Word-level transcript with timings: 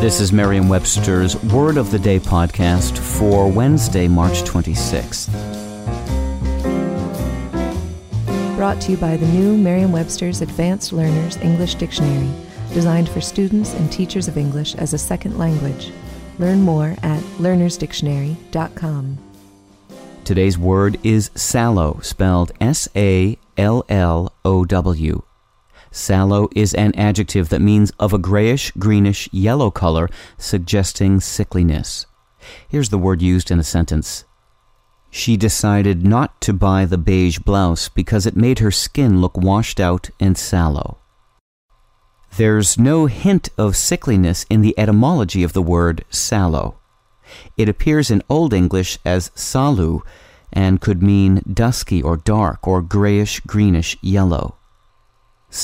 This 0.00 0.18
is 0.18 0.32
Merriam 0.32 0.66
Webster's 0.66 1.36
Word 1.52 1.76
of 1.76 1.90
the 1.90 1.98
Day 1.98 2.18
podcast 2.18 2.96
for 2.96 3.46
Wednesday, 3.52 4.08
March 4.08 4.40
26th. 4.44 5.28
Brought 8.56 8.80
to 8.80 8.92
you 8.92 8.96
by 8.96 9.18
the 9.18 9.26
new 9.26 9.58
Merriam 9.58 9.92
Webster's 9.92 10.40
Advanced 10.40 10.94
Learners 10.94 11.36
English 11.42 11.74
Dictionary, 11.74 12.30
designed 12.72 13.10
for 13.10 13.20
students 13.20 13.74
and 13.74 13.92
teachers 13.92 14.26
of 14.26 14.38
English 14.38 14.74
as 14.76 14.94
a 14.94 14.98
second 14.98 15.36
language. 15.36 15.92
Learn 16.38 16.62
more 16.62 16.96
at 17.02 17.20
learnersdictionary.com. 17.36 19.18
Today's 20.24 20.56
word 20.56 20.98
is 21.02 21.30
sallow, 21.34 22.00
spelled 22.00 22.52
S 22.58 22.88
A 22.96 23.36
L 23.58 23.84
L 23.90 24.32
O 24.46 24.64
W. 24.64 25.20
Sallow 25.90 26.48
is 26.54 26.72
an 26.74 26.94
adjective 26.94 27.48
that 27.48 27.60
means 27.60 27.90
of 27.98 28.12
a 28.12 28.18
grayish, 28.18 28.70
greenish, 28.72 29.28
yellow 29.32 29.70
color, 29.70 30.08
suggesting 30.38 31.18
sickliness. 31.18 32.06
Here's 32.68 32.90
the 32.90 32.98
word 32.98 33.20
used 33.20 33.50
in 33.50 33.58
a 33.58 33.64
sentence. 33.64 34.24
She 35.10 35.36
decided 35.36 36.06
not 36.06 36.40
to 36.42 36.52
buy 36.52 36.84
the 36.84 36.98
beige 36.98 37.40
blouse 37.40 37.88
because 37.88 38.26
it 38.26 38.36
made 38.36 38.60
her 38.60 38.70
skin 38.70 39.20
look 39.20 39.36
washed 39.36 39.80
out 39.80 40.10
and 40.20 40.38
sallow. 40.38 40.98
There's 42.36 42.78
no 42.78 43.06
hint 43.06 43.48
of 43.58 43.72
sickliness 43.72 44.46
in 44.48 44.60
the 44.60 44.78
etymology 44.78 45.42
of 45.42 45.52
the 45.52 45.62
word 45.62 46.04
sallow. 46.10 46.78
It 47.56 47.68
appears 47.68 48.10
in 48.10 48.22
Old 48.28 48.54
English 48.54 48.98
as 49.04 49.30
salu 49.30 50.02
and 50.52 50.80
could 50.80 51.02
mean 51.02 51.42
dusky 51.52 52.00
or 52.00 52.16
dark 52.16 52.66
or 52.66 52.80
grayish 52.80 53.40
greenish 53.40 53.96
yellow. 54.00 54.59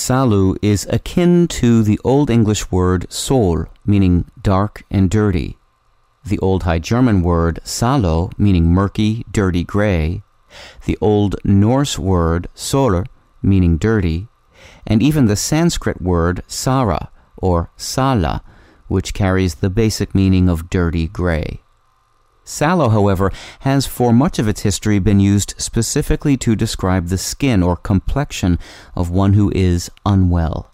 Salu 0.07 0.57
is 0.63 0.87
akin 0.89 1.49
to 1.49 1.83
the 1.83 1.99
Old 2.05 2.31
English 2.31 2.71
word 2.71 3.11
sol, 3.13 3.65
meaning 3.85 4.31
dark 4.41 4.85
and 4.89 5.11
dirty, 5.11 5.59
the 6.25 6.39
Old 6.39 6.63
High 6.63 6.79
German 6.79 7.23
word 7.23 7.59
salo, 7.65 8.31
meaning 8.39 8.67
murky, 8.67 9.27
dirty 9.33 9.65
gray, 9.65 10.23
the 10.85 10.97
Old 11.01 11.35
Norse 11.43 11.99
word 11.99 12.47
sölr, 12.55 13.09
meaning 13.43 13.79
dirty, 13.79 14.29
and 14.87 15.03
even 15.03 15.27
the 15.27 15.35
Sanskrit 15.35 16.01
word 16.01 16.45
sara, 16.47 17.11
or 17.37 17.71
sala, 17.77 18.45
which 18.87 19.13
carries 19.13 19.57
the 19.57 19.71
basic 19.71 20.15
meaning 20.15 20.49
of 20.49 20.71
dirty 20.71 21.09
gray. 21.09 21.63
Sallow, 22.47 22.89
however, 22.91 23.33
has 23.61 23.87
for 23.87 24.13
much 24.13 24.39
of 24.39 24.47
its 24.47 24.63
history 24.63 25.01
been 25.01 25.19
used 25.19 25.55
specifically 25.59 26.37
to 26.39 26.55
describe 26.55 27.09
the 27.09 27.19
skin 27.19 27.61
or 27.61 27.77
complexion 27.77 28.59
of 28.95 29.11
one 29.11 29.33
who 29.33 29.51
is 29.53 29.91
unwell. 30.07 30.73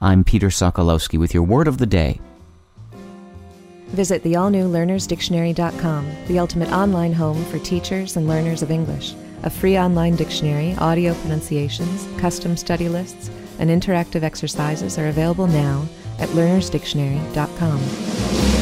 I'm 0.00 0.24
Peter 0.24 0.48
Sokolowski 0.48 1.18
with 1.18 1.34
your 1.34 1.42
word 1.42 1.68
of 1.68 1.76
the 1.76 1.86
day. 1.86 2.18
Visit 3.88 4.22
the 4.22 4.36
all 4.36 4.48
new 4.48 4.66
learnersdictionary.com, 4.66 6.10
the 6.28 6.38
ultimate 6.38 6.72
online 6.72 7.12
home 7.12 7.44
for 7.46 7.58
teachers 7.58 8.16
and 8.16 8.26
learners 8.26 8.62
of 8.62 8.70
English. 8.70 9.14
A 9.42 9.50
free 9.50 9.78
online 9.78 10.16
dictionary, 10.16 10.74
audio 10.76 11.12
pronunciations, 11.14 12.08
custom 12.18 12.56
study 12.56 12.88
lists, 12.88 13.30
and 13.58 13.68
interactive 13.68 14.22
exercises 14.22 14.98
are 14.98 15.08
available 15.08 15.46
now 15.46 15.86
at 16.18 16.28
learnersdictionary.com. 16.30 18.59